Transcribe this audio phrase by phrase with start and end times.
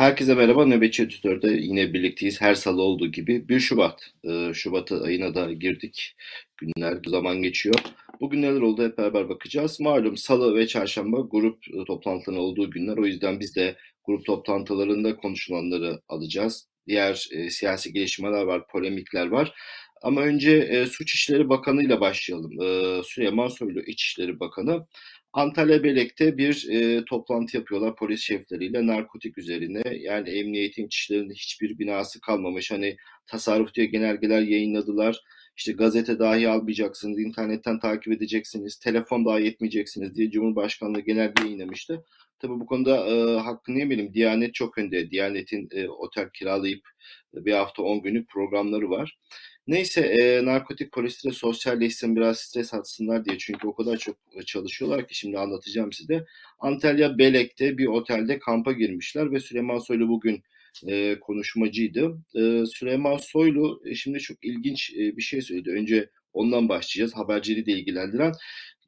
[0.00, 0.66] Herkese merhaba.
[0.66, 2.40] Nöbetçi Editör'de yine birlikteyiz.
[2.40, 4.10] Her salı olduğu gibi 1 Şubat.
[4.24, 6.16] Ee, Şubat ayına da girdik.
[6.56, 7.74] Günler zaman geçiyor.
[8.20, 9.80] Bugün neler oldu hep beraber bakacağız.
[9.80, 12.96] Malum salı ve çarşamba grup e, toplantılarının olduğu günler.
[12.96, 16.68] O yüzden biz de grup toplantılarında konuşulanları alacağız.
[16.86, 19.54] Diğer e, siyasi gelişmeler var, polemikler var.
[20.02, 22.62] Ama önce e, Suç İşleri Bakanı ile başlayalım.
[22.62, 24.86] E, Süleyman Soylu İçişleri Bakanı
[25.32, 29.82] Antalya Belek'te bir e, toplantı yapıyorlar polis şefleriyle narkotik üzerine.
[30.00, 32.70] Yani emniyetin kişilerinin hiçbir binası kalmamış.
[32.70, 32.96] Hani
[33.26, 35.20] tasarruf diye genelgeler yayınladılar.
[35.56, 42.04] İşte gazete dahi almayacaksınız, internetten takip edeceksiniz, telefon dahi yetmeyeceksiniz diye Cumhurbaşkanlığı genelge yayınlamıştı.
[42.38, 44.14] Tabii bu konuda e, hakkını yemeyelim.
[44.14, 45.10] Diyanet çok önde.
[45.10, 46.88] Diyanet'in e, otel kiralayıp
[47.34, 49.18] e, bir hafta 10 günlük programları var.
[49.66, 55.08] Neyse e, narkotik polisleri sosyalleşsin biraz stres atsınlar diye çünkü o kadar çok e, çalışıyorlar
[55.08, 56.26] ki şimdi anlatacağım size.
[56.58, 60.42] Antalya Belek'te bir otelde kampa girmişler ve Süleyman Soylu bugün
[60.86, 62.18] e, konuşmacıydı.
[62.34, 65.70] E, Süleyman Soylu e, şimdi çok ilginç e, bir şey söyledi.
[65.70, 68.32] Önce ondan başlayacağız haberciliği de ilgilendiren.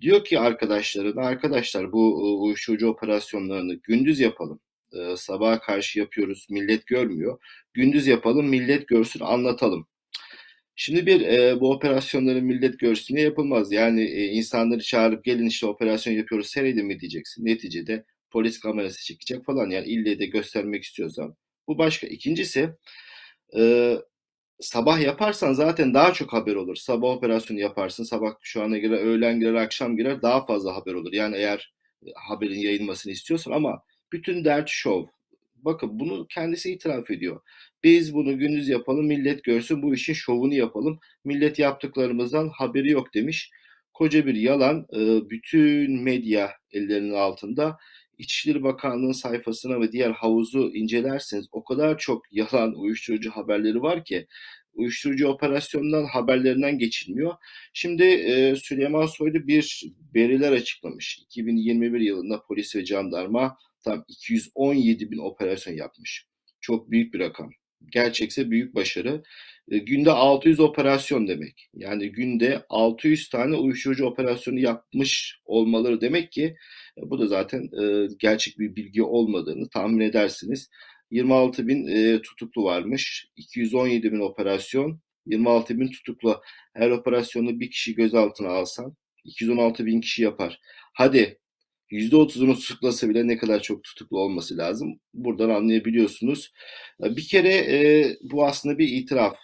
[0.00, 4.60] Diyor ki arkadaşlarına arkadaşlar bu e, uyuşturucu operasyonlarını gündüz yapalım.
[4.92, 7.38] E, sabaha karşı yapıyoruz millet görmüyor.
[7.74, 9.86] Gündüz yapalım millet görsün anlatalım.
[10.76, 13.72] Şimdi bir e, bu operasyonları millet görsün diye yapılmaz.
[13.72, 17.44] Yani e, insanları çağırıp gelin işte operasyon yapıyoruz seyredin mi diyeceksin.
[17.46, 21.36] Neticede polis kamerası çekecek falan yani ille de göstermek istiyorsan.
[21.68, 22.06] Bu başka.
[22.06, 22.70] İkincisi
[23.58, 23.94] e,
[24.60, 26.76] sabah yaparsan zaten daha çok haber olur.
[26.76, 28.04] Sabah operasyonu yaparsın.
[28.04, 31.12] Sabah şu ana girer, öğlen girer, akşam girer daha fazla haber olur.
[31.12, 31.74] Yani eğer
[32.06, 35.06] e, haberin yayılmasını istiyorsan ama bütün dert şov.
[35.62, 37.40] Bakın bunu kendisi itiraf ediyor.
[37.84, 40.98] Biz bunu gündüz yapalım, millet görsün, bu işin şovunu yapalım.
[41.24, 43.50] Millet yaptıklarımızdan haberi yok demiş.
[43.94, 44.86] Koca bir yalan.
[45.30, 47.78] Bütün medya ellerinin altında.
[48.18, 54.26] İçişleri Bakanlığı'nın sayfasına ve diğer havuzu incelerseniz o kadar çok yalan uyuşturucu haberleri var ki
[54.74, 57.34] uyuşturucu operasyondan haberlerinden geçilmiyor.
[57.72, 59.82] Şimdi e, Süleyman Soylu bir
[60.14, 61.18] veriler açıklamış.
[61.18, 66.26] 2021 yılında polis ve jandarma tam 217 bin operasyon yapmış.
[66.60, 67.50] Çok büyük bir rakam
[67.90, 69.22] gerçekse büyük başarı.
[69.70, 71.68] E, günde 600 operasyon demek.
[71.74, 76.56] Yani günde 600 tane uyuşturucu operasyonu yapmış olmaları demek ki
[76.98, 80.70] e, bu da zaten e, gerçek bir bilgi olmadığını tahmin edersiniz.
[81.10, 83.28] 26 bin e, tutuklu varmış.
[83.36, 86.40] 217 bin operasyon, 26 bin tutuklu.
[86.74, 90.60] Her operasyonu bir kişi gözaltına alsan 216 bin kişi yapar.
[90.94, 91.38] Hadi
[91.92, 95.00] %30'unu tutuklasa bile ne kadar çok tutuklu olması lazım.
[95.14, 96.52] Buradan anlayabiliyorsunuz.
[97.04, 99.36] E, bir kere e, bu aslında bir itiraf.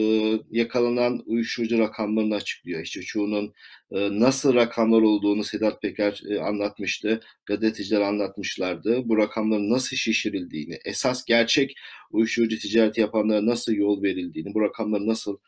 [0.00, 2.82] E, yakalanan uyuşturucu rakamlarını açıklıyor.
[2.82, 3.52] İşte çoğunun
[3.92, 7.20] e, nasıl rakamlar olduğunu Sedat Peker e, anlatmıştı.
[7.46, 9.08] Gazeteciler anlatmışlardı.
[9.08, 11.74] Bu rakamların nasıl şişirildiğini, esas gerçek
[12.10, 15.38] uyuşturucu ticareti yapanlara nasıl yol verildiğini, bu rakamların nasıl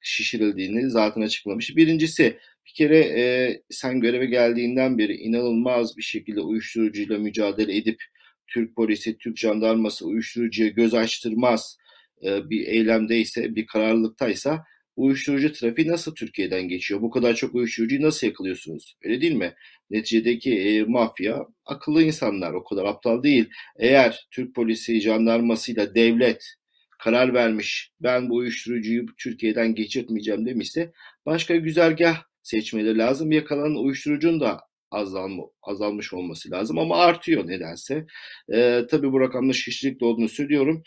[0.00, 1.76] şişirildiğini zaten açıklamış.
[1.76, 8.02] Birincisi bir kere e, sen göreve geldiğinden beri inanılmaz bir şekilde uyuşturucuyla mücadele edip
[8.46, 11.78] Türk polisi, Türk jandarması uyuşturucuya göz açtırmaz
[12.24, 14.64] e, bir eylemdeyse, bir kararlılıktaysa
[14.96, 17.02] uyuşturucu trafiği nasıl Türkiye'den geçiyor?
[17.02, 18.96] Bu kadar çok uyuşturucuyu nasıl yakalıyorsunuz?
[19.04, 19.54] Öyle değil mi?
[19.90, 23.48] Neticedeki e, mafya akıllı insanlar, o kadar aptal değil.
[23.78, 26.54] Eğer Türk polisi, jandarmasıyla devlet
[26.98, 30.92] karar vermiş, ben bu uyuşturucuyu Türkiye'den geçirtmeyeceğim demişse
[31.26, 33.32] başka güzergah seçmeleri lazım.
[33.32, 34.60] Yakalanan uyuşturucunun da
[34.90, 38.06] azalma, azalmış olması lazım ama artıyor nedense.
[38.52, 40.82] E, tabii bu rakamda şişlikli olduğunu söylüyorum.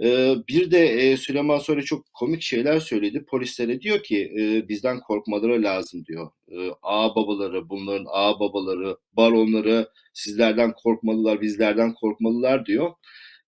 [0.00, 3.24] E, bir de e, Süleyman Soylu çok komik şeyler söyledi.
[3.24, 6.30] Polislere diyor ki e, bizden korkmaları lazım diyor.
[6.48, 12.92] E, ağ babaları, bunların ağ babaları, baronları sizlerden korkmalılar, bizlerden korkmalılar diyor.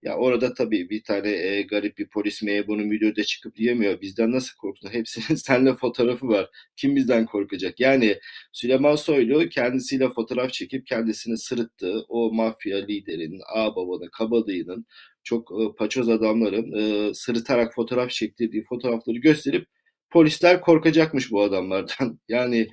[0.04, 4.00] Ya orada tabii bir tane e, garip bir polis memuru videoda çıkıp diyemiyor.
[4.00, 4.88] Bizden nasıl korktun?
[4.92, 6.50] Hepsinin seninle fotoğrafı var.
[6.76, 7.81] Kim bizden korkacak?
[7.81, 8.19] Yani
[8.53, 14.87] Süleyman Soylu kendisiyle fotoğraf çekip kendisini sırıttığı o mafya liderinin, ağababanın, kabadayının,
[15.25, 16.73] çok e, paçoz adamların
[17.11, 19.67] e, sırıtarak fotoğraf çektirdiği fotoğrafları gösterip
[20.11, 22.20] polisler korkacakmış bu adamlardan.
[22.28, 22.69] Yani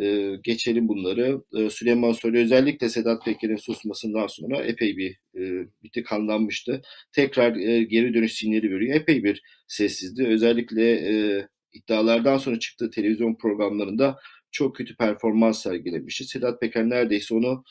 [0.00, 1.42] e, geçelim bunları.
[1.56, 6.82] E, Süleyman Soylu özellikle Sedat Peker'in susmasından sonra epey bir e, bir tıkanlanmıştı.
[7.12, 8.96] Tekrar e, geri dönüş sinyali veriyor.
[8.96, 10.26] Epey bir sessizdi.
[10.26, 14.18] Özellikle e, iddialardan sonra çıktığı televizyon programlarında
[14.50, 16.24] çok kötü performans sergilemişti.
[16.24, 17.64] Sedat Peker neredeyse onu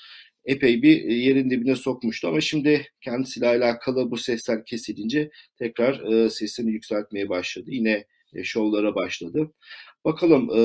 [0.45, 5.29] epey bir yerin dibine sokmuştu ama şimdi kendisiyle alakalı bu sesler kesilince
[5.59, 7.65] tekrar e, sesini yükseltmeye başladı.
[7.71, 9.51] Yine e, şovlara başladı.
[10.05, 10.61] Bakalım e,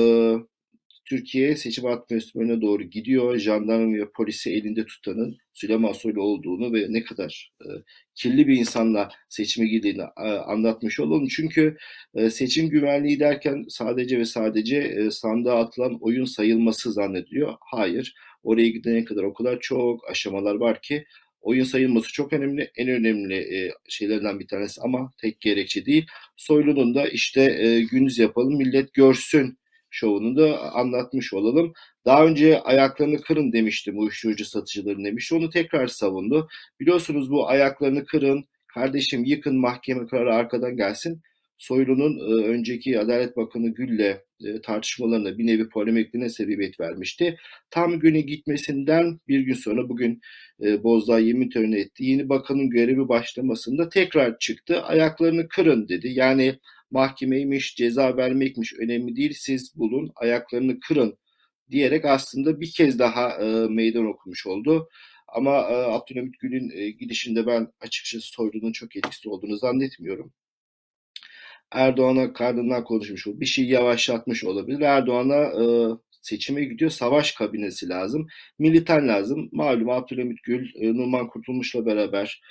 [1.05, 3.37] Türkiye seçim atmosferine doğru gidiyor.
[3.37, 7.67] Jandarma ve polisi elinde tutanın Süleyman Soylu olduğunu ve ne kadar e,
[8.15, 11.27] kirli bir insanla seçime girdiğini e, anlatmış olalım.
[11.27, 11.77] Çünkü
[12.15, 17.53] e, seçim güvenliği derken sadece ve sadece e, sandığa atılan oyun sayılması zannediliyor.
[17.61, 18.15] Hayır.
[18.43, 21.05] Oraya gidene kadar o kadar çok aşamalar var ki
[21.41, 22.71] oyun sayılması çok önemli.
[22.77, 26.05] En önemli e, şeylerden bir tanesi ama tek gerekçe değil.
[26.37, 29.57] Soylu'nun da işte e, gündüz yapalım millet görsün
[29.93, 31.73] şovunu da anlatmış olalım.
[32.05, 35.35] Daha önce ayaklarını kırın demiştim uyuşturucu satıcıların demişti.
[35.35, 36.49] Onu tekrar savundu.
[36.79, 41.21] Biliyorsunuz bu ayaklarını kırın, kardeşim yıkın mahkeme kararı arkadan gelsin.
[41.57, 47.37] Soylu'nun e, önceki Adalet Bakanı Gül'le e, tartışmalarına bir nevi polemikliğine sebebiyet vermişti.
[47.69, 50.21] Tam günü gitmesinden bir gün sonra bugün
[50.63, 52.05] e, Bozdağ yemin töreni etti.
[52.05, 54.81] Yeni bakanın görevi başlamasında tekrar çıktı.
[54.81, 56.07] Ayaklarını kırın dedi.
[56.07, 56.59] Yani
[56.93, 59.33] mahkemeymiş, ceza vermekmiş önemli değil.
[59.37, 61.17] Siz bulun, ayaklarını kırın
[61.71, 64.89] diyerek aslında bir kez daha e, meydan okumuş oldu.
[65.27, 70.33] Ama e, Abdülhamit Gül'ün e, gidişinde ben açıkçası Soylu'nun çok etkisi olduğunu zannetmiyorum.
[71.71, 73.27] Erdoğan'a kardından konuşmuş.
[73.27, 74.81] Bir şey yavaşlatmış olabilir.
[74.81, 75.65] Erdoğan'a e,
[76.21, 76.91] seçime gidiyor.
[76.91, 78.27] Savaş kabinesi lazım.
[78.59, 79.49] Militan lazım.
[79.51, 82.41] Malum Abdülhamit Gül, e, Numan Kurtulmuş'la beraber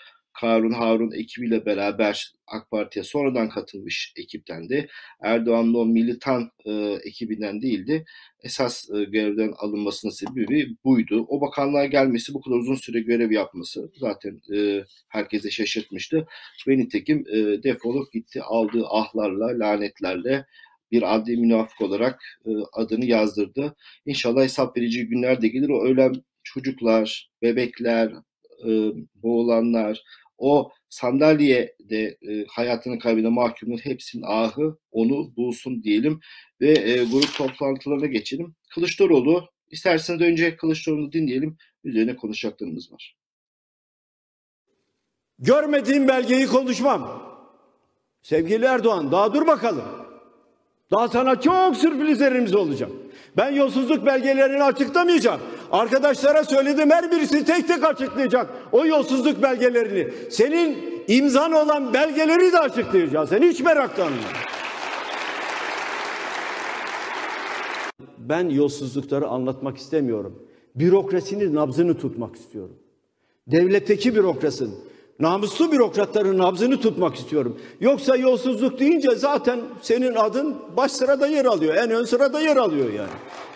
[0.40, 4.88] Karun Harun ekibiyle beraber AK Parti'ye sonradan katılmış ekipten de
[5.23, 6.73] Erdoğan'ın o militan e,
[7.05, 8.05] ekibinden değildi.
[8.43, 11.26] Esas e, görevden alınmasının sebebi buydu.
[11.29, 16.26] O bakanlığa gelmesi, bu kadar uzun süre görev yapması zaten e, herkese şaşırtmıştı.
[16.69, 20.46] Ve nitekim e, defolup gitti aldığı ahlarla, lanetlerle
[20.93, 23.76] bir adli münafık olarak e, adını yazdırdı.
[24.06, 25.69] İnşallah hesap verici günler de gelir.
[25.69, 26.14] O ölen
[26.44, 28.12] çocuklar, bebekler,
[28.69, 28.70] e,
[29.14, 30.02] boğulanlar,
[30.42, 36.20] o sandalyede e, hayatını kaybeden mahkumun hepsinin ahı onu bulsun diyelim
[36.60, 38.54] ve e, grup toplantılarına geçelim.
[38.74, 41.56] Kılıçdaroğlu isterseniz önce Kılıçdaroğlu'nu dinleyelim.
[41.84, 43.16] Üzerine konuşacaklarımız var.
[45.38, 47.32] Görmediğim belgeyi konuşmam.
[48.22, 49.84] Sevgili Erdoğan daha dur bakalım.
[50.90, 52.90] Daha sana çok sürprizlerimiz olacak.
[53.36, 55.40] Ben yolsuzluk belgelerini açıklamayacağım.
[55.72, 60.08] Arkadaşlara söyledim her birisi tek tek açıklayacak o yolsuzluk belgelerini.
[60.30, 60.78] Senin
[61.08, 63.28] imzan olan belgeleri de açıklayacağız.
[63.28, 64.16] Sen hiç meraklanma.
[68.19, 70.42] Ben yolsuzlukları anlatmak istemiyorum.
[70.74, 72.76] Bürokrasinin nabzını tutmak istiyorum.
[73.46, 74.75] Devletteki bürokrasinin,
[75.20, 77.61] namuslu bürokratların nabzını tutmak istiyorum.
[77.81, 81.75] Yoksa yolsuzluk deyince zaten senin adın baş sırada yer alıyor.
[81.75, 83.11] En ön sırada yer alıyor yani.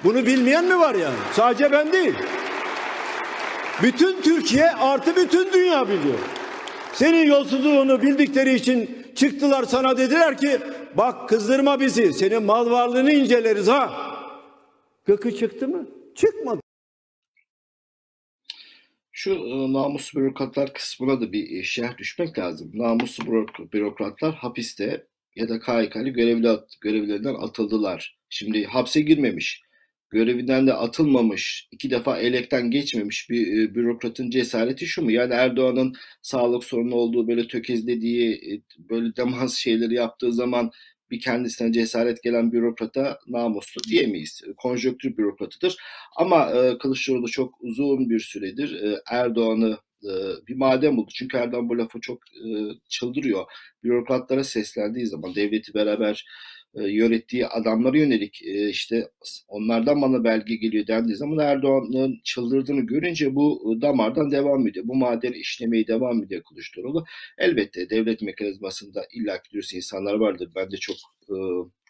[0.05, 1.17] Bunu bilmeyen mi var yani?
[1.33, 2.15] Sadece ben değil.
[3.83, 6.19] Bütün Türkiye artı bütün dünya biliyor.
[6.93, 10.59] Senin yolsuzluğunu bildikleri için çıktılar sana dediler ki
[10.95, 13.91] bak kızdırma bizi senin mal varlığını inceleriz ha.
[15.07, 15.87] Gıkı çıktı mı?
[16.15, 16.66] Çıkmadı.
[19.27, 22.71] Şu e, namuslu bürokratlar kısmına da bir e, şerh düşmek lazım.
[22.75, 25.07] Namuslu bürokratlar hapiste
[25.37, 28.19] ya da KHK'li görevli, görevlerinden atıldılar.
[28.31, 29.63] Şimdi hapse girmemiş,
[30.11, 35.11] görevinden de atılmamış, iki defa elekten geçmemiş bir e, bürokratın cesareti şu mu?
[35.11, 40.71] Yani Erdoğan'ın sağlık sorunu olduğu böyle tökezlediği, böyle demans şeyleri yaptığı zaman
[41.11, 44.43] bir kendisine cesaret gelen bürokrata namuslu diyemeyiz.
[44.57, 45.77] Konjöktür bürokratıdır.
[46.17, 50.13] Ama e, Kılıçdaroğlu çok uzun bir süredir e, Erdoğan'ı e,
[50.49, 51.11] bir madem oldu.
[51.15, 52.49] Çünkü Erdoğan bu lafı çok e,
[52.89, 53.45] çıldırıyor.
[53.85, 56.27] Bürokratlara seslendiği zaman devleti beraber
[56.77, 59.09] yönettiği adamlara yönelik e, işte
[59.49, 64.89] onlardan bana belge geliyor dendiği zaman Erdoğan'ın çıldırdığını görünce bu damardan devam ediyor.
[64.89, 67.05] Bu maden işlemeye devam ediyor Kılıçdaroğlu.
[67.39, 70.51] Elbette devlet mekanizmasında illaki dürüst insanlar vardır.
[70.55, 70.97] Ben de çok
[71.29, 71.35] e,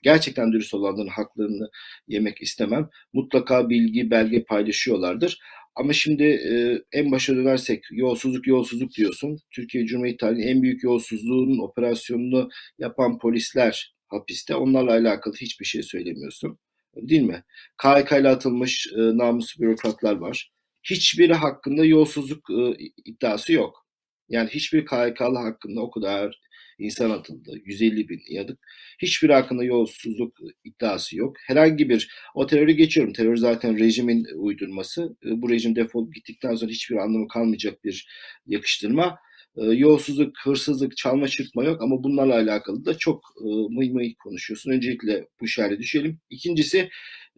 [0.03, 1.71] gerçekten dürüst olanların haklarını
[2.09, 2.89] yemek istemem.
[3.13, 5.39] Mutlaka bilgi, belge paylaşıyorlardır.
[5.75, 9.39] Ama şimdi e, en başa dönersek yolsuzluk yolsuzluk diyorsun.
[9.51, 14.55] Türkiye Cumhuriyeti tarihinin en büyük yolsuzluğunun operasyonunu yapan polisler hapiste.
[14.55, 16.59] Onlarla alakalı hiçbir şey söylemiyorsun.
[16.97, 17.45] Değil mi?
[17.77, 20.53] KHK ile atılmış e, namuslu bürokratlar var.
[20.83, 23.87] Hiçbiri hakkında yolsuzluk e, iddiası yok.
[24.29, 26.41] Yani hiçbir KHK'lı hakkında o kadar
[26.79, 27.59] insan atıldı.
[27.65, 28.59] 150 bin yadık.
[28.99, 31.37] Hiçbir hakkında yolsuzluk iddiası yok.
[31.47, 33.13] Herhangi bir, o terörü geçiyorum.
[33.13, 35.17] Terör zaten rejimin uydurması.
[35.27, 38.09] E, bu rejim defol gittikten sonra hiçbir anlamı kalmayacak bir
[38.47, 39.19] yakıştırma.
[39.57, 43.45] E, yolsuzluk, hırsızlık, çalma çırpma yok ama bunlarla alakalı da çok e,
[43.75, 44.71] mıy mıy konuşuyorsun.
[44.71, 46.19] Öncelikle bu şerhe düşelim.
[46.31, 46.89] İkincisi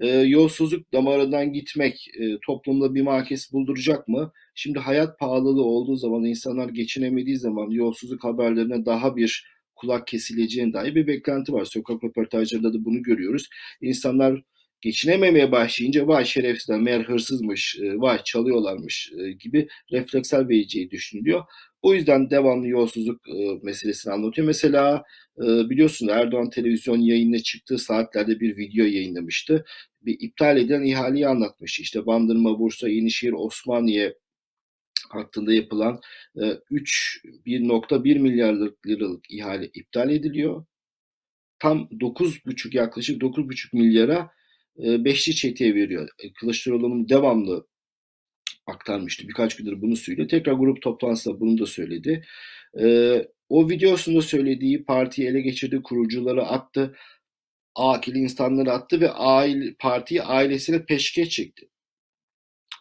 [0.00, 4.32] e, yolsuzluk damarından gitmek e, toplumda bir makes bulduracak mı?
[4.54, 9.44] Şimdi hayat pahalılığı olduğu zaman insanlar geçinemediği zaman yolsuzluk haberlerine daha bir
[9.76, 11.64] kulak kesileceğine dair bir beklenti var.
[11.64, 13.48] Sokak röportajlarında da bunu görüyoruz.
[13.80, 14.42] İnsanlar
[14.80, 21.44] geçinememeye başlayınca vay şerefsizler meğer hırsızmış, e, vay çalıyorlarmış gibi refleksler vereceği düşünülüyor.
[21.82, 24.46] O yüzden devamlı yolsuzluk e, meselesini anlatıyor.
[24.46, 25.04] Mesela
[25.38, 29.64] biliyorsun Erdoğan televizyon yayınına çıktığı saatlerde bir video yayınlamıştı.
[30.02, 31.80] Bir iptal edilen ihaleyi anlatmış.
[31.80, 34.14] İşte Bandırma, Bursa, Yenişehir, Osmaniye
[35.10, 36.00] hattında yapılan
[36.70, 38.54] 3 1.1 milyar
[38.86, 40.64] liralık ihale iptal ediliyor.
[41.58, 44.30] Tam 9,5 yaklaşık 9,5 milyara
[44.78, 46.08] beşli çeteye veriyor.
[46.40, 47.66] Kılıçdaroğlu'nun devamlı
[48.68, 49.28] aktarmıştı.
[49.28, 50.28] Birkaç gündür bunu söylüyor.
[50.28, 52.24] Tekrar grup toplantısında bunu da söyledi.
[53.48, 56.96] o videosunda söylediği partiyi ele geçirdi, kurucuları attı,
[57.74, 61.68] akil insanları attı ve aile, partiyi ailesine peşkeş çekti.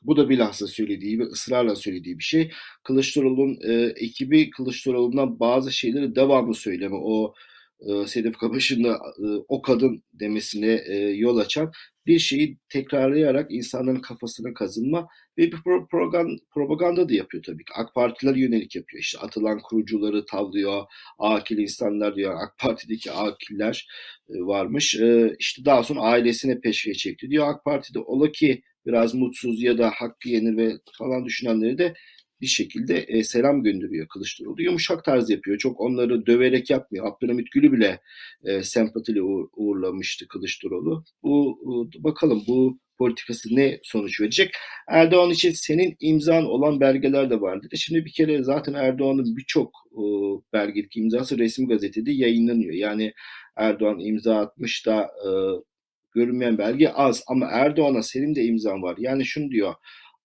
[0.03, 2.51] Bu da bilhassa söylediği ve ısrarla söylediği bir şey.
[2.83, 6.95] Kılıçdaroğlu'nun e, ekibi Kılıçdaroğlu'ndan bazı şeyleri devamlı söyleme.
[6.95, 7.33] O
[7.79, 11.71] e, Sedef Kabaş'ın da e, o kadın demesine e, yol açan
[12.07, 15.07] bir şeyi tekrarlayarak insanların kafasına kazınma
[15.37, 17.73] ve bir propaganda, propaganda da yapıyor tabii ki.
[17.75, 19.01] AK Partiler yönelik yapıyor.
[19.01, 20.83] İşte atılan kurucuları tavlıyor,
[21.19, 22.33] akil insanlar diyor.
[22.43, 23.87] AK Parti'deki akiller
[24.29, 24.95] e, varmış.
[24.95, 27.47] E, işte daha sonra ailesine peşke çekti diyor.
[27.49, 31.93] AK Parti'de ola ki biraz mutsuz ya da hakkı yenir ve falan düşünenleri de
[32.41, 34.61] bir şekilde e, selam gönderiyor Kılıçdaroğlu.
[34.61, 35.57] Yumuşak tarz yapıyor.
[35.57, 37.07] Çok onları döverek yapmıyor.
[37.07, 37.99] Abdülhamit Gül'ü bile
[38.43, 41.03] e, sempatiyle uğur, uğurlamıştı Kılıçdaroğlu.
[41.23, 41.59] Bu
[41.99, 44.51] e, bakalım bu politikası ne sonuç verecek?
[44.87, 47.67] Erdoğan için senin imzan olan belgeler de vardı.
[47.75, 50.01] Şimdi bir kere zaten Erdoğan'ın birçok e,
[50.53, 52.73] belgelik imzası resmi gazetede yayınlanıyor.
[52.73, 53.13] Yani
[53.55, 55.29] Erdoğan imza atmış da e,
[56.15, 58.95] görünmeyen belge az ama Erdoğan'a senin de imzan var.
[58.99, 59.73] Yani şunu diyor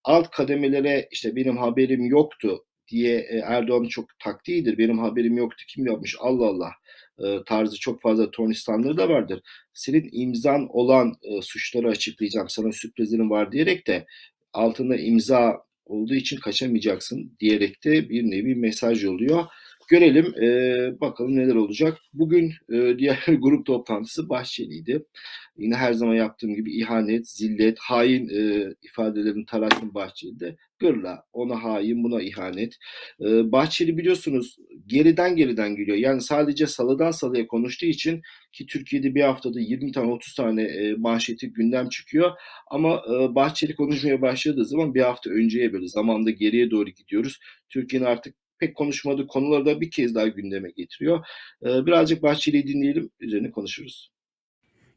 [0.05, 4.79] alt kademelere işte benim haberim yoktu diye e, Erdoğan'ın çok taktiğidir.
[4.79, 6.71] Benim haberim yoktu kim yapmış Allah Allah
[7.19, 9.41] e, tarzı çok fazla tornistanları da vardır.
[9.75, 14.07] Senin imzan olan e, suçları açıklayacağım sana sürprizlerim var diyerek de
[14.53, 19.45] altında imza olduğu için kaçamayacaksın diyerek de bir nevi mesaj oluyor.
[19.93, 21.99] Görelim e, bakalım neler olacak.
[22.13, 25.05] Bugün e, diğer grup toplantısı Bahçeli'ydi.
[25.57, 30.57] Yine her zaman yaptığım gibi ihanet, zillet, hain e, ifadelerini tarattım Bahçeli'de.
[30.79, 32.77] Gırla, ona hain, buna ihanet.
[33.21, 34.57] E, Bahçeli biliyorsunuz
[34.87, 35.97] geriden geriden geliyor.
[35.97, 38.23] Yani sadece salıdan salıya konuştuğu için
[38.53, 42.31] ki Türkiye'de bir haftada 20 tane 30 tane e, manşeti gündem çıkıyor.
[42.71, 47.39] Ama e, Bahçeli konuşmaya başladığı zaman bir hafta önceye böyle zamanda geriye doğru gidiyoruz.
[47.69, 51.27] Türkiye'nin artık pek konuşmadığı konuları da bir kez daha gündeme getiriyor.
[51.63, 54.11] Ee, birazcık Bahçeli'yi dinleyelim, üzerine konuşuruz.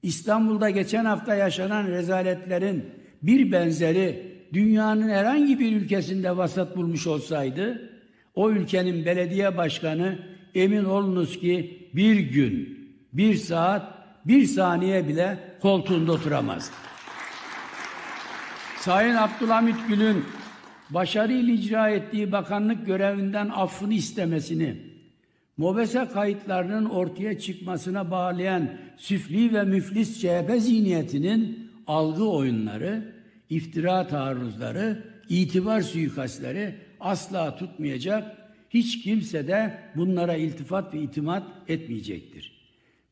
[0.04, 2.86] İstanbul'da geçen hafta yaşanan rezaletlerin
[3.22, 7.90] bir benzeri dünyanın herhangi bir ülkesinde vasat bulmuş olsaydı,
[8.36, 10.20] o ülkenin belediye başkanı
[10.56, 12.80] emin olunuz ki bir gün,
[13.14, 13.94] bir saat,
[14.26, 16.76] bir saniye bile koltuğunda oturamazdı.
[18.80, 20.26] Sayın Abdülhamit Gül'ün
[20.90, 24.76] başarıyla icra ettiği bakanlık görevinden affını istemesini,
[25.58, 33.16] MOBESE kayıtlarının ortaya çıkmasına bağlayan süfli ve müflis CHP zihniyetinin algı oyunları,
[33.50, 38.38] iftira taarruzları, itibar suikastleri asla tutmayacak,
[38.70, 42.56] hiç kimse de bunlara iltifat ve itimat etmeyecektir.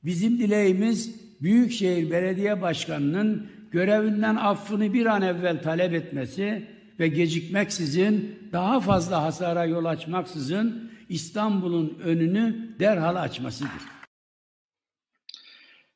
[0.06, 6.68] Bizim dileğimiz Büyükşehir Belediye Başkanı'nın görevinden affını bir an evvel talep etmesi
[7.00, 13.81] ve gecikmeksizin daha fazla hasara yol açmaksızın İstanbul'un önünü derhal açmasıdır.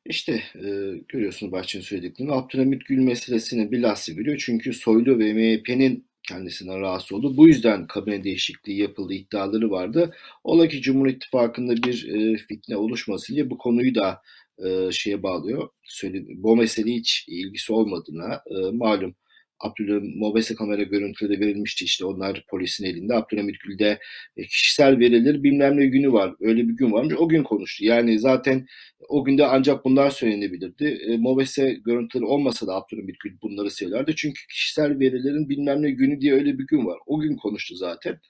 [0.04, 0.68] İşte e,
[1.08, 2.32] görüyorsunuz Bahçe'nin söylediklerini.
[2.32, 4.42] Abdülhamit Gül meselesini bilhassa biliyor.
[4.44, 7.36] Çünkü Soylu ve MHP'nin kendisinden rahatsız oldu.
[7.36, 10.14] Bu yüzden kabine değişikliği yapıldı iddiaları vardı.
[10.44, 14.22] Ola ki Cumhur İttifakı'nda bir e, fitne oluşmasın diye bu konuyu da
[14.64, 15.68] e, şeye bağlıyor.
[15.82, 19.14] Söyle, bu mesele hiç ilgisi olmadığına e, malum
[19.60, 23.14] Abdülhamit Mobese kamera görüntüleri verilmişti işte onlar polisin elinde.
[23.14, 23.98] Abdülhamit Gül'de
[24.36, 26.34] e, kişisel verilir bilmem ne günü var.
[26.40, 27.14] Öyle bir gün varmış.
[27.18, 27.84] O gün konuştu.
[27.84, 28.66] Yani zaten
[29.08, 30.84] o günde ancak bunlar söylenebilirdi.
[30.84, 34.16] E, Mobese görüntüleri olmasa da Abdülhamit Gül bunları söylerdi.
[34.16, 36.98] Çünkü kişisel verilerin bilmem ne günü diye öyle bir gün var.
[37.06, 38.20] O gün konuştu zaten.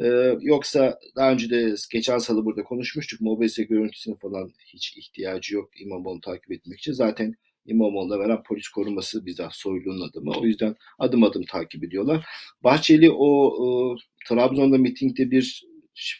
[0.00, 3.20] Ee, yoksa daha önce de geçen salı burada konuşmuştuk.
[3.20, 6.92] Mobese görüntüsüne falan hiç ihtiyacı yok İmamoğlu takip etmek için.
[6.92, 7.34] Zaten
[7.68, 10.32] İmamoğlu'na veren polis koruması bizzat Soylu'nun adımı.
[10.40, 12.24] O yüzden adım adım takip ediyorlar.
[12.64, 13.26] Bahçeli o,
[13.66, 13.96] o
[14.28, 15.64] Trabzon'da mitingde bir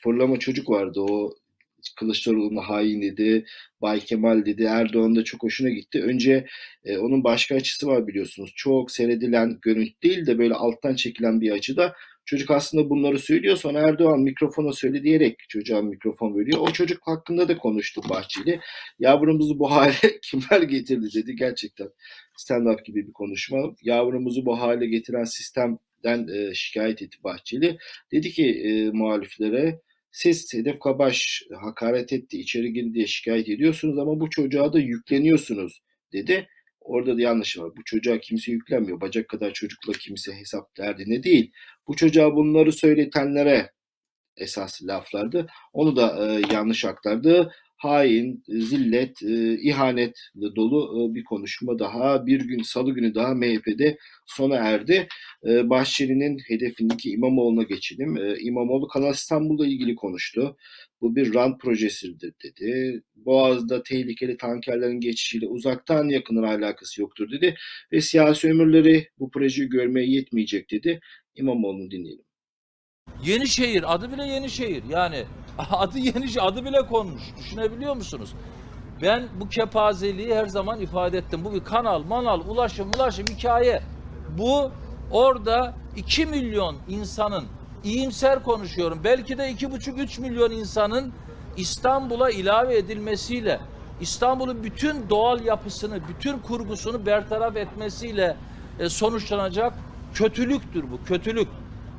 [0.03, 1.01] fırlama çocuk vardı.
[1.01, 1.31] O
[1.97, 3.45] Kılıçdaroğlu'na hain dedi,
[3.83, 6.03] Bay Kemal dedi, Erdoğan da çok hoşuna gitti.
[6.03, 6.47] Önce
[6.85, 8.53] e, onun başka açısı var biliyorsunuz.
[8.57, 11.95] Çok seyredilen görüntü değil de böyle alttan çekilen bir açıda
[12.29, 13.57] Çocuk aslında bunları söylüyor.
[13.57, 16.59] Sonra Erdoğan mikrofona söyle diyerek çocuğa mikrofon veriyor.
[16.61, 18.61] O çocuk hakkında da konuştu Bahçeli.
[18.99, 21.37] Yavrumuzu bu hale kimler getirdi dedi.
[21.37, 21.89] Gerçekten
[22.39, 23.59] stand-up gibi bir konuşma.
[23.83, 27.79] Yavrumuzu bu hale getiren sistemden e, şikayet etti Bahçeli.
[28.13, 29.81] Dedi ki e, muhaliflere
[30.19, 35.83] siz Sedef Kabaş hakaret etti, içeri girdi diye şikayet ediyorsunuz ama bu çocuğa da yükleniyorsunuz
[36.13, 36.49] dedi.
[36.81, 37.71] Orada da yanlış var.
[37.77, 39.01] Bu çocuğa kimse yüklenmiyor.
[39.01, 41.53] Bacak kadar çocukla kimse hesap derdine değil.
[41.89, 43.71] Bu çocuğa bunları söyletenlere
[44.37, 45.47] esas laflardı.
[45.73, 52.27] Onu da e, yanlış aktardı hain, zillet, e, ihanetle dolu e, bir konuşma daha.
[52.27, 55.09] Bir gün salı günü daha MHP'de sona erdi.
[55.47, 58.17] E, Bahçeli'nin hedefindeki İmamoğlu'na geçelim.
[58.17, 60.57] E, İmamoğlu Kanal İstanbul'la ilgili konuştu.
[61.01, 63.03] Bu bir rant projesidir dedi.
[63.17, 67.55] Boğaz'da tehlikeli tankerlerin geçişiyle uzaktan yakınır alakası yoktur dedi.
[67.93, 71.01] Ve siyasi ömürleri bu projeyi görmeye yetmeyecek dedi.
[71.35, 72.28] İmamoğlu'nu dinleyelim.
[73.23, 74.85] Yenişehir adı bile Yenişehir.
[74.89, 75.25] Yani
[75.73, 77.23] adı Yenişehir adı bile konmuş.
[77.39, 78.35] Düşünebiliyor musunuz?
[79.03, 81.45] Ben bu kepazeliği her zaman ifade ettim.
[81.45, 83.83] Bu bir kanal, manal, ulaşım, ulaşım hikaye.
[84.39, 84.71] Bu
[85.11, 87.45] orada 2 milyon insanın
[87.85, 89.01] iyimser konuşuyorum.
[89.05, 91.13] Belki de 2,5-3 milyon insanın
[91.57, 93.61] İstanbul'a ilave edilmesiyle
[94.01, 98.37] İstanbul'un bütün doğal yapısını, bütün kurgusunu bertaraf etmesiyle
[98.79, 99.73] e, sonuçlanacak
[100.15, 101.49] kötülüktür bu, kötülük.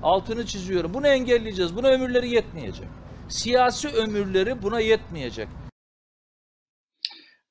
[0.03, 0.93] Altını çiziyorum.
[0.93, 1.75] Bunu engelleyeceğiz.
[1.75, 2.87] Buna ömürleri yetmeyecek.
[3.29, 5.47] Siyasi ömürleri buna yetmeyecek.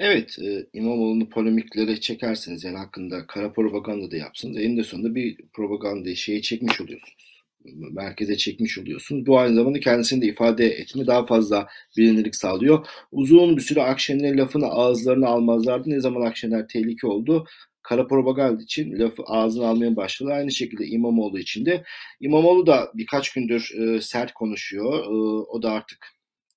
[0.00, 4.56] Evet, e, İmamoğlu'nu polemiklere çekerseniz yani hakkında kara propaganda da yapsınız.
[4.56, 7.44] Eninde sonunda bir propaganda şeyi çekmiş oluyorsunuz.
[7.92, 9.26] Merkeze çekmiş oluyorsunuz.
[9.26, 12.86] Bu aynı zamanda kendisini de ifade etme daha fazla bilinirlik sağlıyor.
[13.12, 15.90] Uzun bir süre Akşener'in lafını ağızlarına almazlardı.
[15.90, 17.46] Ne zaman Akşener tehlike oldu?
[17.88, 20.30] Kara propaganda için lafı ağzına almaya başladı.
[20.32, 21.84] Aynı şekilde İmamoğlu için de.
[22.20, 25.04] İmamoğlu da birkaç gündür e, sert konuşuyor.
[25.04, 25.08] E,
[25.48, 26.06] o da artık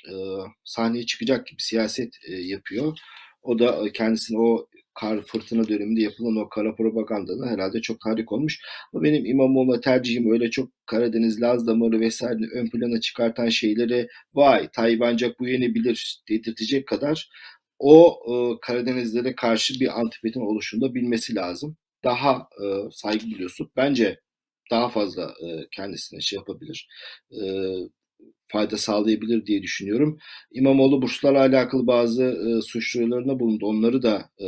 [0.07, 0.13] e,
[0.63, 2.97] sahneye çıkacak gibi siyaset e, yapıyor.
[3.43, 8.31] O da e, kendisini o kar fırtına döneminde yapılan o kara propagandanın herhalde çok tahrik
[8.31, 8.59] olmuş.
[8.93, 14.69] Ama benim İmamoğlu'na tercihim öyle çok Karadeniz, Laz damarı vesaire ön plana çıkartan şeyleri vay
[14.73, 17.29] Tayyip ancak bu yenebilir dedirtecek kadar
[17.81, 21.77] o e, Karadenizlere karşı bir antipatin oluşunda bilmesi lazım.
[22.03, 23.71] Daha e, saygı duyuyorsun.
[23.75, 24.19] Bence
[24.71, 26.87] daha fazla e, kendisine şey yapabilir.
[27.31, 27.41] E,
[28.47, 30.17] fayda sağlayabilir diye düşünüyorum.
[30.51, 33.65] İmamoğlu burslarla alakalı bazı e, suç duyurularında bulundu.
[33.65, 34.47] Onları da e,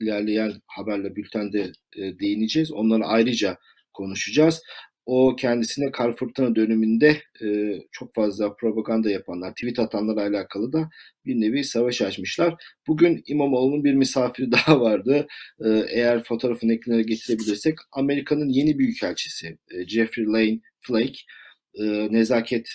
[0.00, 2.72] ilerleyen haberle bültende e, değineceğiz.
[2.72, 3.58] Onları ayrıca
[3.92, 4.62] konuşacağız
[5.06, 10.90] o kendisine kar fırtına döneminde e, çok fazla propaganda yapanlar, tweet atanlarla alakalı da
[11.26, 12.54] bir nevi savaş açmışlar.
[12.86, 15.26] Bugün İmamoğlu'nun bir misafiri daha vardı.
[15.64, 21.18] E, eğer fotoğrafını ekrana getirebilirsek Amerika'nın yeni büyükelçisi e, Jeffrey Lane Flake
[21.74, 22.68] e, nezaket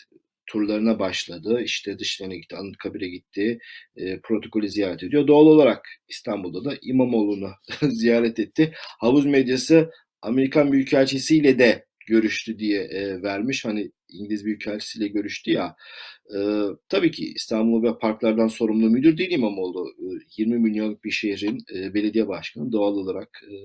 [0.48, 1.62] turlarına başladı.
[1.64, 3.60] İşte dışlarına gitti, Anıtkabir'e gitti,
[3.96, 5.28] e, protokolü ziyaret ediyor.
[5.28, 7.52] Doğal olarak İstanbul'da da İmamoğlu'nu
[7.90, 8.74] ziyaret etti.
[9.00, 13.66] Havuz medyası Amerikan Büyükelçisi ile de görüştü diye e, vermiş.
[13.66, 15.76] Hani İngiliz Büyükelçisiyle görüştü ya.
[16.36, 16.40] E,
[16.90, 19.90] tabii ki İstanbul ve parklardan sorumlu müdür değil İmamoğlu.
[19.90, 20.06] E,
[20.38, 23.56] 20 milyonluk bir şehrin e, belediye başkanı doğal olarak e,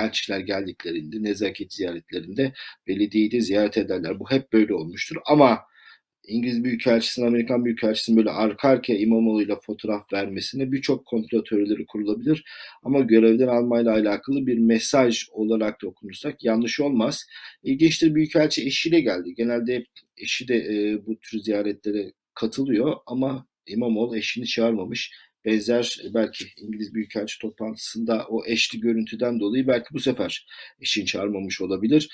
[0.00, 2.52] elçiler geldiklerinde, nezaket ziyaretlerinde
[2.86, 4.20] belediyeyi de ziyaret ederler.
[4.20, 5.16] Bu hep böyle olmuştur.
[5.26, 5.60] Ama
[6.28, 12.44] İngiliz Büyükelçisi'nin, Amerikan Büyükelçisi'nin böyle arka arkaya İmamoğlu'yla fotoğraf vermesine birçok komplo teorileri kurulabilir.
[12.82, 17.26] Ama görevden almayla alakalı bir mesaj olarak da okunursak yanlış olmaz.
[17.62, 19.34] İlginçtir Büyükelçi eşiyle geldi.
[19.34, 19.84] Genelde
[20.16, 25.12] eşi de e, bu tür ziyaretlere katılıyor ama İmamoğlu eşini çağırmamış.
[25.44, 30.46] Benzer belki İngiliz Büyükelçi toplantısında o eşli görüntüden dolayı belki bu sefer
[30.80, 32.08] eşini çağırmamış olabilir.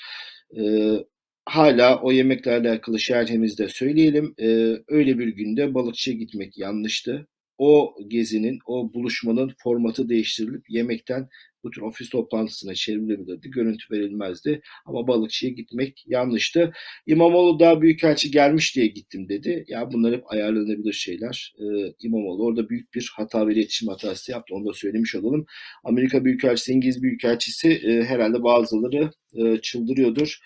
[0.57, 0.99] Ee,
[1.45, 4.35] hala o yemekle alakalı şerhimizde söyleyelim.
[4.39, 4.47] E,
[4.87, 7.27] öyle bir günde balıkçıya gitmek yanlıştı.
[7.57, 11.29] O gezinin, o buluşmanın formatı değiştirilip yemekten
[11.63, 13.49] bu tür ofis toplantısına çevrilebilirdi.
[13.51, 14.61] Görüntü verilmezdi.
[14.85, 16.73] Ama balıkçıya gitmek yanlıştı.
[17.07, 19.65] İmamoğlu daha büyükelçi gelmiş diye gittim dedi.
[19.67, 21.53] Ya bunlar hep ayarlanabilir şeyler.
[21.59, 24.55] Ee, İmamoğlu orada büyük bir hata ve iletişim hatası yaptı.
[24.55, 25.45] Onu da söylemiş olalım.
[25.83, 30.39] Amerika Büyükelçisi, İngiliz Büyükelçisi e, herhalde bazıları e, çıldırıyordur.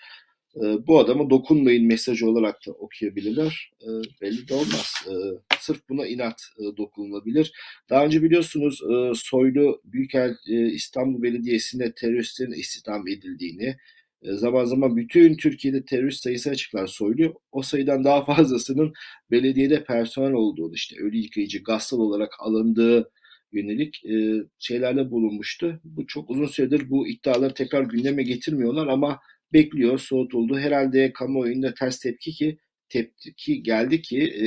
[0.56, 3.72] Ee, bu adama dokunmayın mesajı olarak da okuyabilirler.
[3.82, 3.88] E,
[4.20, 4.94] belli de olmaz.
[5.06, 5.12] E,
[5.60, 7.52] sırf buna inat e, dokunulabilir.
[7.90, 13.76] Daha önce biliyorsunuz e, Soylu Büyükel e, İstanbul Belediyesi'nde teröristlerin istihdam edildiğini,
[14.22, 17.40] e, zaman zaman bütün Türkiye'de terörist sayısı açıklar soylu.
[17.52, 18.92] O sayıdan daha fazlasının
[19.30, 23.10] belediyede personel olduğunu işte ölü yıkayıcı, gassal olarak alındığı
[23.52, 25.80] yönelik e, şeylerle bulunmuştu.
[25.84, 29.20] Bu çok uzun süredir bu iddiaları tekrar gündeme getirmiyorlar ama
[29.52, 30.58] bekliyor, soğutuldu.
[30.58, 32.58] Herhalde kamuoyunda ters tepki ki
[32.88, 34.46] tepki geldi ki e,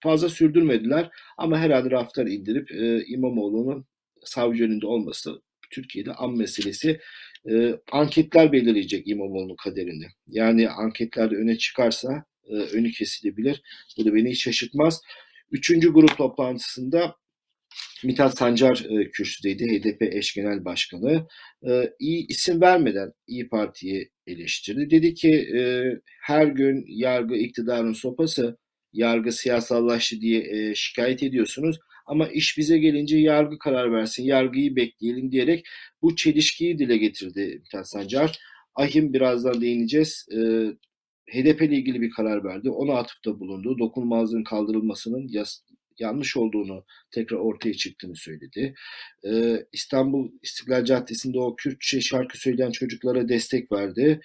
[0.00, 3.86] fazla sürdürmediler ama herhalde raftar indirip e, İmamoğlu'nun
[4.24, 7.00] savcı önünde olması Türkiye'de an meselesi
[7.50, 10.06] e, anketler belirleyecek İmamoğlu'nun kaderini.
[10.26, 13.62] Yani anketlerde öne çıkarsa e, önü kesilebilir.
[13.98, 15.00] Bu da beni hiç şaşırtmaz.
[15.50, 17.16] Üçüncü grup toplantısında
[18.04, 19.64] Mithat Sancar e, kürsüdeydi.
[19.64, 21.26] HDP eş genel başkanı.
[21.68, 24.90] E, iyi isim vermeden İyi Parti'yi eleştirdi.
[24.90, 25.60] Dedi ki e,
[26.22, 28.56] her gün yargı iktidarın sopası,
[28.92, 31.78] yargı siyasallaştı diye e, şikayet ediyorsunuz.
[32.06, 35.66] Ama iş bize gelince yargı karar versin, yargıyı bekleyelim diyerek
[36.02, 38.38] bu çelişkiyi dile getirdi Mithat Sancar.
[38.74, 40.26] Ahim birazdan değineceğiz.
[40.32, 40.38] E,
[41.32, 42.70] HDP ile ilgili bir karar verdi.
[42.70, 43.78] Ona atıfta bulundu.
[43.78, 45.60] Dokunulmazlığın kaldırılmasının yas
[45.98, 48.74] yanlış olduğunu tekrar ortaya çıktığını söyledi.
[49.26, 54.20] Ee, İstanbul İstiklal Caddesi'nde o Kürtçe şarkı söyleyen çocuklara destek verdi.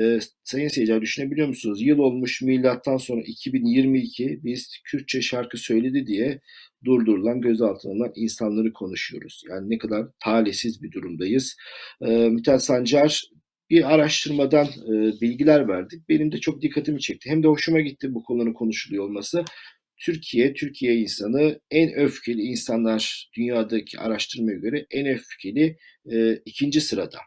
[0.00, 1.82] Ee, sayın seyirciler düşünebiliyor musunuz?
[1.82, 6.40] Yıl olmuş milattan sonra 2022 biz Kürtçe şarkı söyledi diye
[6.84, 9.42] durdurulan, gözaltına alınan insanları konuşuyoruz.
[9.50, 11.56] Yani ne kadar talihsiz bir durumdayız.
[12.02, 13.30] Ee, Mithat Sancar
[13.70, 16.08] bir araştırmadan e, bilgiler verdik.
[16.08, 17.30] Benim de çok dikkatimi çekti.
[17.30, 19.44] Hem de hoşuma gitti bu konunun konuşuluyor olması.
[20.00, 25.76] Türkiye, Türkiye insanı en öfkeli insanlar dünyadaki araştırmaya göre en öfkeli
[26.12, 27.18] e, ikinci sırada.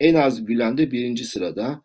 [0.00, 1.82] En az gülen de birinci sırada.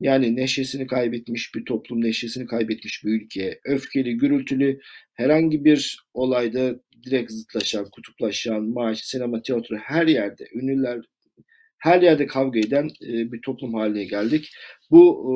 [0.00, 4.80] Yani neşesini kaybetmiş bir toplum, neşesini kaybetmiş bir ülke, öfkeli, gürültülü
[5.14, 11.00] herhangi bir olayda direkt zıtlaşan, kutuplaşan, maaş, sinema, tiyatro her yerde ünlüler
[11.78, 14.50] her yerde kavga eden e, bir toplum haline geldik.
[14.90, 15.32] Bu e,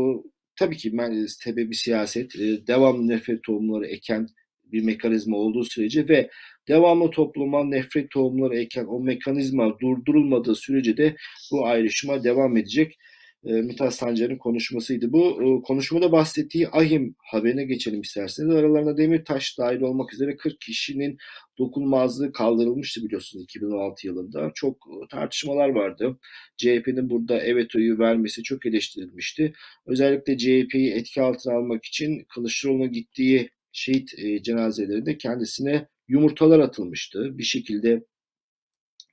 [0.56, 0.92] tabii ki
[1.28, 4.28] sebebi siyaset, e, devamlı nefret tohumları eken
[4.64, 6.30] bir mekanizma olduğu sürece ve
[6.68, 11.16] devamlı topluma nefret tohumları eken o mekanizma durdurulmadığı sürece de
[11.52, 12.98] bu ayrışma devam edecek
[13.44, 15.12] e, Mithat Sancar'ın konuşmasıydı.
[15.12, 18.54] Bu e, konuşmada bahsettiği Ahim haberine geçelim isterseniz.
[18.54, 21.18] Aralarında Demirtaş dahil olmak üzere 40 kişinin
[21.58, 24.50] dokunmazlığı kaldırılmıştı biliyorsunuz 2016 yılında.
[24.54, 26.18] Çok e, tartışmalar vardı.
[26.56, 29.52] CHP'nin burada evet oyu vermesi çok eleştirilmişti.
[29.86, 37.38] Özellikle CHP'yi etki altına almak için Kılıçdaroğlu'na gittiği şehit e, cenazelerinde kendisine yumurtalar atılmıştı.
[37.38, 38.02] Bir şekilde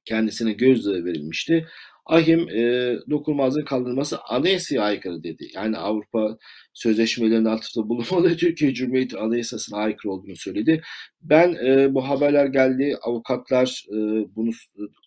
[0.06, 1.68] kendisine gözdağı verilmişti.
[2.10, 5.48] Ahim e, dokunulmazlığın kaldırılması anayasaya aykırı dedi.
[5.54, 6.38] Yani Avrupa
[6.74, 10.82] sözleşmelerinin atıfta bulunmadığı Türkiye Cumhuriyeti Anayasası'na aykırı olduğunu söyledi.
[11.22, 13.96] Ben e, bu haberler geldi, avukatlar e,
[14.36, 14.50] bunu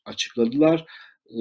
[0.04, 0.84] açıkladılar.
[1.30, 1.40] E,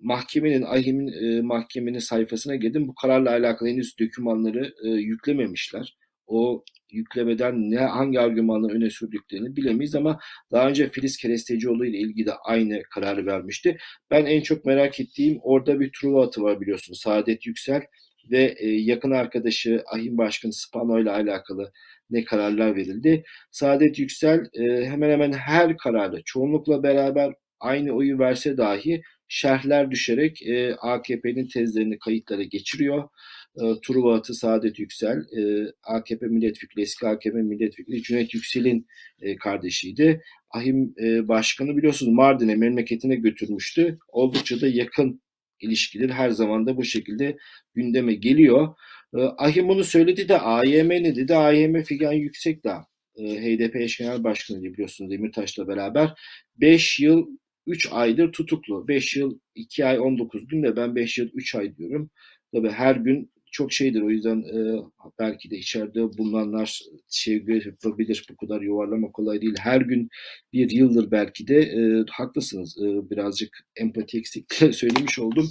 [0.00, 2.88] mahkemenin, Ahim'in e, mahkemenin sayfasına girdim.
[2.88, 5.96] Bu kararla alakalı henüz dokümanları e, yüklememişler.
[6.32, 10.18] O yüklemeden ne hangi argümanla öne sürdüklerini bilemeyiz ama
[10.52, 13.78] daha önce Filiz Kerestecioğlu ile ilgili de aynı kararı vermişti.
[14.10, 17.00] Ben en çok merak ettiğim orada bir Truva atı var biliyorsunuz.
[17.00, 17.82] Saadet Yüksel
[18.30, 21.72] ve e, yakın arkadaşı Ahim Başkanı Spano ile alakalı
[22.10, 23.24] ne kararlar verildi.
[23.50, 30.42] Saadet Yüksel e, hemen hemen her kararda çoğunlukla beraber aynı oyu verse dahi şerhler düşerek
[30.42, 33.08] e, AKP'nin tezlerini kayıtlara geçiriyor
[33.56, 38.86] e, Truva Atı Saadet Yüksel, e, AKP milletvekili, eski AKP milletvekili Cüneyt Yüksel'in
[39.20, 40.22] e, kardeşiydi.
[40.50, 43.98] Ahim e, Başkanı biliyorsunuz Mardin'e, memleketine götürmüştü.
[44.08, 45.22] Oldukça da yakın
[45.60, 47.36] ilişkiler her zaman da bu şekilde
[47.74, 48.68] gündeme geliyor.
[49.16, 51.34] E, Ahim bunu söyledi de AYM ne dedi?
[51.34, 52.86] AYM Figen Yüksekdağ,
[53.16, 56.14] e, HDP eş genel başkanı biliyorsunuz Demirtaş'la beraber
[56.56, 57.26] 5 yıl
[57.66, 58.88] 3 aydır tutuklu.
[58.88, 62.10] 5 yıl 2 ay 19 gün de ben 5 yıl 3 ay diyorum.
[62.54, 64.02] Tabii her gün çok şeydir.
[64.02, 64.82] O yüzden e,
[65.18, 68.26] belki de içeride bulunanlar şey yapabilir.
[68.30, 69.54] Bu kadar yuvarlama kolay değil.
[69.60, 70.08] Her gün
[70.52, 72.78] bir yıldır belki de e, haklısınız.
[72.78, 75.48] E, birazcık empati eksikliği söylemiş oldum.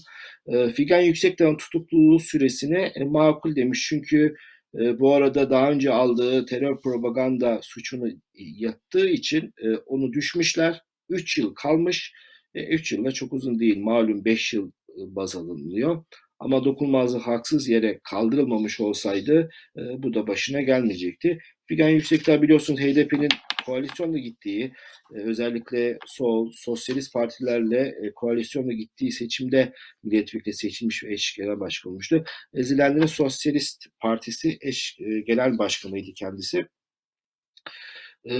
[0.47, 3.85] E, Figen Yüksekdağ'ın tutukluluğu süresine e, makul demiş.
[3.89, 4.35] Çünkü
[4.79, 10.81] e, bu arada daha önce aldığı terör propaganda suçunu yattığı için e, onu düşmüşler.
[11.09, 12.13] 3 yıl kalmış.
[12.55, 13.79] 3 e, yılda çok uzun değil.
[13.79, 16.03] Malum 5 yıl e, baz alınıyor.
[16.41, 21.39] Ama dokunulmazlık haksız yere kaldırılmamış olsaydı e, bu da başına gelmeyecekti.
[21.67, 23.29] Figen Yüksekdağ biliyorsunuz HDP'nin
[23.65, 24.73] koalisyonla gittiği,
[25.15, 29.73] e, özellikle sol, sosyalist partilerle e, koalisyonla gittiği seçimde
[30.03, 32.23] milletvekili seçilmiş ve eş genel başkan olmuştu.
[32.53, 36.67] Ezilenlerin Sosyalist Partisi eş e, genel başkanıydı kendisi.
[38.29, 38.33] E,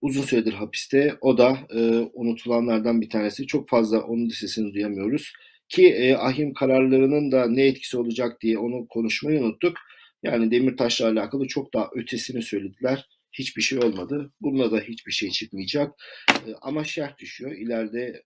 [0.00, 1.18] uzun süredir hapiste.
[1.20, 1.78] O da e,
[2.12, 3.46] unutulanlardan bir tanesi.
[3.46, 5.32] Çok fazla onun sesini duyamıyoruz.
[5.68, 9.76] Ki e, ahim kararlarının da ne etkisi olacak diye onu konuşmayı unuttuk.
[10.22, 13.08] Yani Demirtaş'la alakalı çok daha ötesini söylediler.
[13.32, 14.32] Hiçbir şey olmadı.
[14.40, 15.92] Bununla da hiçbir şey çıkmayacak.
[16.30, 17.52] E, ama şerh düşüyor.
[17.52, 18.22] İleride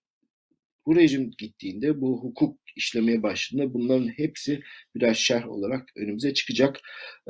[0.86, 4.62] bu rejim gittiğinde, bu hukuk işlemeye başladığında bunların hepsi
[4.94, 6.80] biraz şerh olarak önümüze çıkacak.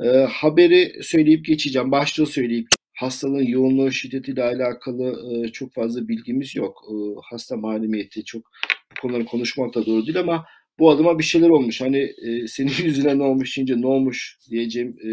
[0.03, 1.91] E, haberi söyleyip geçeceğim.
[1.91, 6.83] Başlığı söyleyip hastalığın yoğunluğu şiddetiyle alakalı e, çok fazla bilgimiz yok.
[6.91, 6.93] E,
[7.29, 8.51] hasta malumiyeti çok
[9.03, 10.45] konuları konuşmak da doğru değil ama
[10.79, 11.81] bu adıma bir şeyler olmuş.
[11.81, 15.09] Hani e, senin yüzüne ne olmuş deyince ne olmuş diyeceğim e,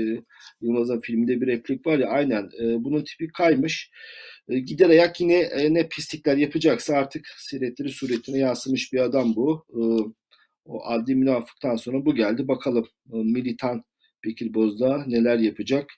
[0.60, 3.90] Yılmaz'ın filminde bir replik var ya aynen e, bunun tipi kaymış.
[4.48, 9.66] E, gider ayak yine e, ne pislikler yapacaksa artık siretleri suretine yansımış bir adam bu.
[9.70, 9.80] E,
[10.64, 12.48] o adli münafıktan sonra bu geldi.
[12.48, 13.84] Bakalım e, militan
[14.24, 15.90] Bekir Bozdağ neler yapacak.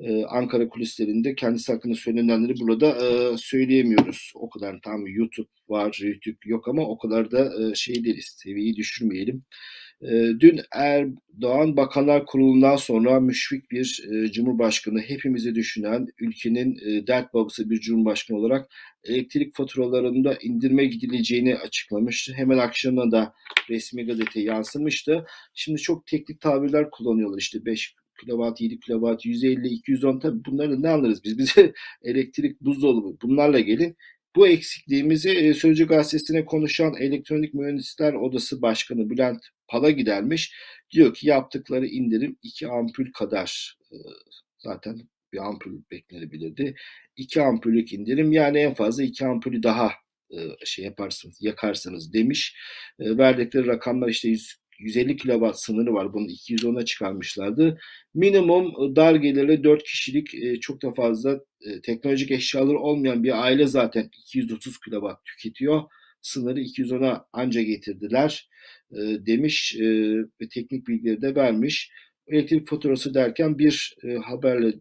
[0.00, 4.32] Ee, Ankara kulislerinde kendisi hakkında söylenenleri burada e, söyleyemiyoruz.
[4.34, 8.76] O kadar tam YouTube var, YouTube yok ama o kadar da e, şey değiliz, seviyeyi
[8.76, 9.44] düşürmeyelim.
[10.02, 17.34] E, dün Erdoğan Bakanlar Kurulu'ndan sonra müşfik bir e, Cumhurbaşkanı, hepimizi düşünen, ülkenin e, dert
[17.34, 18.68] babası bir Cumhurbaşkanı olarak
[19.04, 22.32] elektrik faturalarında indirme gidileceğini açıklamıştı.
[22.32, 23.32] Hemen akşamına da
[23.70, 25.26] resmi gazete yansımıştı.
[25.54, 30.88] Şimdi çok teknik tabirler kullanıyorlar işte 5 kilowatt, 7 kilowatt, 150, 210 tabii bunları ne
[30.88, 31.38] alırız biz?
[31.38, 33.96] Bize elektrik, buzdolabı bunlarla gelin.
[34.36, 40.52] Bu eksikliğimizi e, Sözcü Gazetesi'ne konuşan Elektronik Mühendisler Odası Başkanı Bülent Pala gidermiş.
[40.90, 43.78] Diyor ki yaptıkları indirim 2 ampul kadar
[44.58, 45.00] zaten
[45.32, 46.74] bir ampul beklenebilirdi.
[47.16, 49.90] 2 ampulük indirim yani en fazla 2 ampulü daha
[50.64, 52.56] şey yaparsınız, yakarsınız demiş.
[53.00, 56.12] Verdikleri rakamlar işte 100 150 kW sınırı var.
[56.12, 57.78] Bunu 210'a çıkarmışlardı.
[58.14, 63.44] Minimum e, dar gelirli 4 kişilik e, çok da fazla e, teknolojik eşyaları olmayan bir
[63.44, 65.82] aile zaten 230 kW tüketiyor.
[66.22, 68.48] Sınırı 210'a anca getirdiler
[69.26, 69.76] demiş
[70.40, 71.92] ve teknik bilgileri de vermiş.
[72.28, 74.72] Elektrik faturası derken bir haberle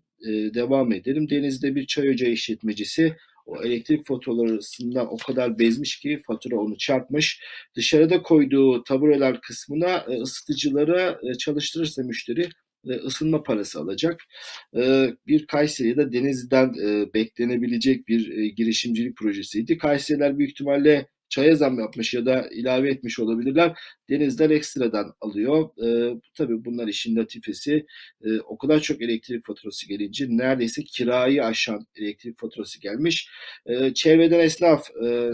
[0.54, 1.30] devam edelim.
[1.30, 3.16] Deniz'de bir çay ocağı işletmecisi
[3.48, 7.42] o elektrik faturalarında o kadar bezmiş ki fatura onu çarpmış.
[7.76, 12.50] Dışarıda koyduğu tabureler kısmına e, ısıtıcılara e, çalıştırırsa müşteri
[12.86, 14.22] e, ısınma parası alacak.
[15.28, 16.74] Bir Kayseri'de Denizli'den
[17.14, 19.78] beklenebilecek bir girişimcilik projesiydi.
[19.78, 23.80] Kayseriler büyük ihtimalle çaya zam yapmış ya da ilave etmiş olabilirler.
[24.10, 25.70] Denizler ekstradan alıyor.
[25.86, 27.86] E, tabii bunlar işin latifesi.
[28.26, 33.30] E, o kadar çok elektrik faturası gelince neredeyse kirayı aşan elektrik faturası gelmiş.
[33.66, 35.32] E, çevreden esnaf e,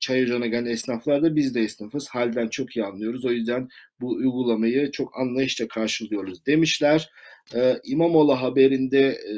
[0.00, 2.08] çay ocağına gelen esnaflar da biz de esnafız.
[2.08, 3.24] Halden çok iyi anlıyoruz.
[3.24, 3.68] O yüzden
[4.00, 7.10] bu uygulamayı çok anlayışla karşılıyoruz demişler.
[7.54, 9.34] Ee, İmamoğlu haberinde e,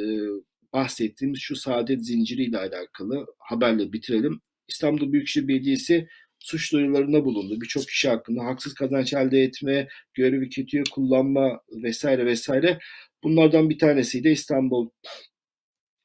[0.73, 4.41] bahsettiğimiz şu saadet zinciriyle alakalı haberle bitirelim.
[4.71, 7.61] İstanbul Büyükşehir Belediyesi suç duyurularında bulundu.
[7.61, 12.79] Birçok kişi hakkında haksız kazanç elde etme, görevi kötüye kullanma vesaire vesaire.
[13.23, 14.91] Bunlardan bir tanesi de İstanbul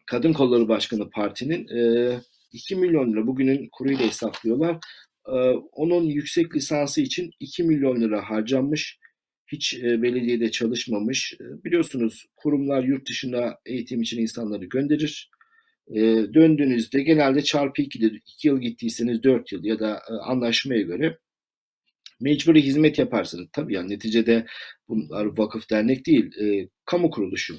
[0.06, 2.12] Kadın Kolları Başkanı Parti'nin e,
[2.52, 4.78] 2 milyon lira bugünün kuruyla hesaplıyorlar.
[5.72, 9.00] Onun yüksek lisansı için 2 milyon lira harcanmış.
[9.48, 11.38] Hiç belediyede çalışmamış.
[11.40, 15.30] Biliyorsunuz kurumlar yurt dışına eğitim için insanları gönderir
[15.90, 16.00] e,
[16.34, 18.22] döndüğünüzde genelde çarpı 2'dir.
[18.28, 21.18] 2 yıl gittiyseniz 4 yıl ya da e, anlaşmaya göre
[22.22, 23.48] mecburi hizmet yaparsınız.
[23.54, 24.46] Tabii yani neticede
[24.88, 27.56] bunlar vakıf dernek değil, e, kamu kuruluşu.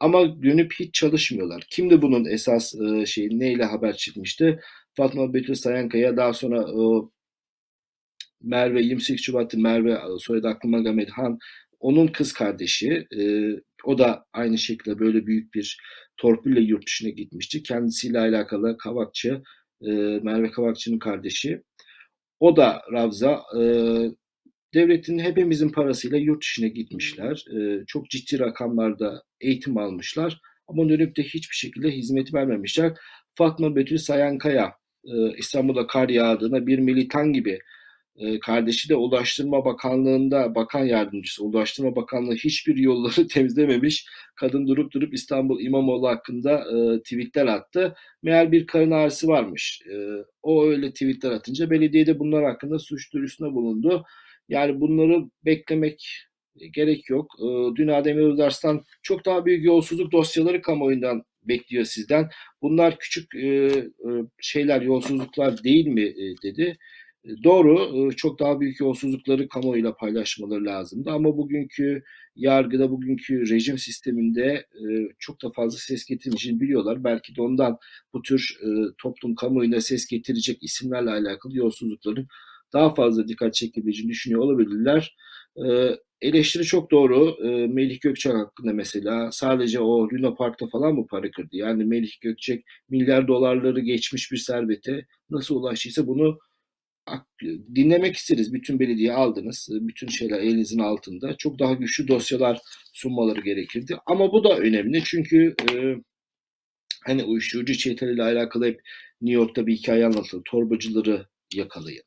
[0.00, 1.66] Ama dönüp hiç çalışmıyorlar.
[1.70, 4.60] Kimdi bunun esas e, şeyi neyle haber çıkmıştı?
[4.96, 6.82] Fatma Betül Sayankaya daha sonra e,
[8.42, 11.10] Merve 28 Şubat'ta Merve soyadı aklıma gelmedi.
[11.10, 11.38] Han
[11.80, 13.50] onun kız kardeşi e,
[13.86, 15.80] o da aynı şekilde böyle büyük bir
[16.16, 17.62] torpille yurt dışına gitmişti.
[17.62, 19.42] Kendisiyle alakalı Kavakçı,
[19.82, 19.90] e,
[20.22, 21.62] Merve Kavakçı'nın kardeşi.
[22.40, 23.62] O da Ravza e,
[24.74, 27.44] devletin hepimizin parasıyla yurt dışına gitmişler.
[27.56, 30.40] E, çok ciddi rakamlarda eğitim almışlar.
[30.68, 32.92] Ama dönüp de hiçbir şekilde hizmet vermemişler.
[33.34, 34.72] Fatma Betül Sayankaya
[35.04, 37.58] e, İstanbul'da kar yağdığına bir militan gibi
[38.18, 41.44] ee, kardeşi de Ulaştırma Bakanlığı'nda bakan yardımcısı.
[41.44, 44.06] Ulaştırma Bakanlığı hiçbir yolları temizlememiş.
[44.34, 47.94] Kadın durup durup İstanbul İmamoğlu hakkında e, tweetler attı.
[48.22, 49.82] Meğer bir karın ağrısı varmış.
[49.92, 49.96] E,
[50.42, 54.04] o öyle tweetler atınca belediye de bunlar hakkında suç duyurusunda bulundu.
[54.48, 56.26] Yani bunları beklemek
[56.70, 57.30] gerek yok.
[57.40, 62.30] E, dün Adem Yıldarslan çok daha büyük yolsuzluk dosyaları kamuoyundan bekliyor sizden.
[62.62, 66.76] Bunlar küçük e, e şeyler, yolsuzluklar değil mi e, dedi.
[67.44, 72.02] Doğru, çok daha büyük yolsuzlukları kamuoyuyla paylaşmaları lazımdı ama bugünkü
[72.36, 74.66] yargıda, bugünkü rejim sisteminde
[75.18, 77.04] çok da fazla ses getirmeyeceğini biliyorlar.
[77.04, 77.78] Belki de ondan
[78.12, 78.58] bu tür
[78.98, 82.26] toplum kamuoyuna ses getirecek isimlerle alakalı yolsuzlukların
[82.72, 85.16] daha fazla dikkat çekebileceğini düşünüyor olabilirler.
[85.66, 87.36] E, eleştiri çok doğru.
[87.48, 91.56] E, Melih Gökçek hakkında mesela sadece o Luna Park'ta falan mı para kırdı?
[91.56, 96.38] Yani Melih Gökçek milyar dolarları geçmiş bir servete nasıl ulaştıysa bunu
[97.74, 98.52] dinlemek isteriz.
[98.52, 99.68] Bütün belediye aldınız.
[99.70, 101.36] Bütün şeyler elinizin altında.
[101.36, 102.58] Çok daha güçlü dosyalar
[102.92, 103.96] sunmaları gerekirdi.
[104.06, 105.94] Ama bu da önemli çünkü e,
[107.04, 108.80] hani uyuşturucu çeteleriyle alakalı hep
[109.20, 110.42] New York'ta bir hikaye anlatılır.
[110.44, 112.02] Torbacıları yakalayın.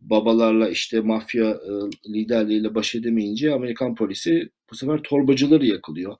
[0.00, 1.72] Babalarla işte mafya e,
[2.12, 6.16] liderliğiyle baş edemeyince Amerikan polisi bu sefer torbacıları yakalıyor.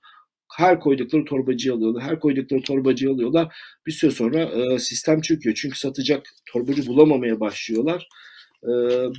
[0.57, 2.03] Her koydukları torbacı alıyorlar.
[2.03, 3.57] Her koydukları torbacı alıyorlar.
[3.87, 5.57] Bir süre sonra e, sistem çöküyor.
[5.61, 8.09] Çünkü satacak torbacı bulamamaya başlıyorlar.
[8.63, 8.71] E,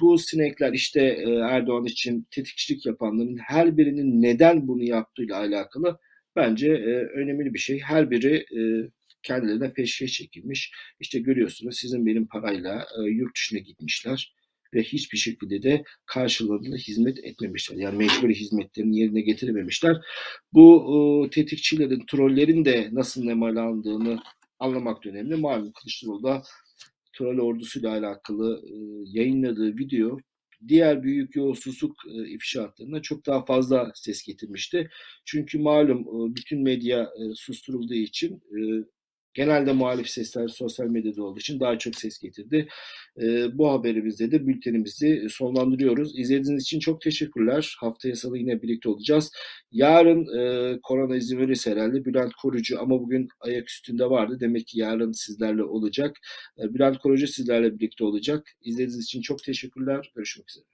[0.01, 5.97] bu sinekler işte e, Erdoğan için tetikçilik yapanların her birinin neden bunu yaptığıyla alakalı
[6.35, 7.79] bence e, önemli bir şey.
[7.79, 8.89] Her biri e,
[9.23, 10.71] kendilerine peşke çekilmiş.
[10.99, 14.35] İşte görüyorsunuz sizin benim parayla e, yurt dışına gitmişler
[14.75, 17.77] ve hiçbir şekilde de karşılığında hizmet etmemişler.
[17.77, 19.97] Yani mecburi hizmetlerini yerine getirememişler.
[20.53, 20.85] Bu
[21.25, 24.19] e, tetikçilerin, trollerin de nasıl nemalandığını
[24.59, 25.35] anlamak önemli.
[25.35, 26.43] Malum Kılıçdaroğlu da
[27.13, 28.73] troll ordusuyla alakalı e,
[29.19, 30.17] yayınladığı video
[30.67, 34.89] diğer büyük yolsuzluk e, ifşaatlarına çok daha fazla ses getirmişti.
[35.25, 38.59] Çünkü malum e, bütün medya e, susturulduğu için e,
[39.35, 42.67] Genelde muhalif sesler sosyal medyada olduğu için daha çok ses getirdi.
[43.21, 46.19] E, bu haberimizde de bültenimizi sonlandırıyoruz.
[46.19, 47.75] İzlediğiniz için çok teşekkürler.
[47.79, 49.31] Haftaya salı yine birlikte olacağız.
[49.71, 54.37] Yarın e, korona izin verirse herhalde Bülent Korucu ama bugün ayak üstünde vardı.
[54.39, 56.17] Demek ki yarın sizlerle olacak.
[56.59, 58.47] E, Bülent Korucu sizlerle birlikte olacak.
[58.61, 60.11] İzlediğiniz için çok teşekkürler.
[60.15, 60.65] Görüşmek üzere.